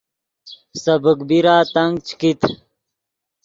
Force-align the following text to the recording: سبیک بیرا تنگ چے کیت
سبیک 0.83 1.19
بیرا 1.29 1.55
تنگ 1.73 1.95
چے 2.05 2.13
کیت 2.19 2.41